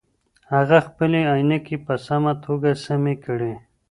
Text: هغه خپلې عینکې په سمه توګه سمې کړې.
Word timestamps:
هغه 0.53 0.77
خپلې 0.87 1.19
عینکې 1.31 1.77
په 1.85 1.93
سمه 2.05 2.33
توګه 2.45 2.71
سمې 2.85 3.15
کړې. 3.25 3.53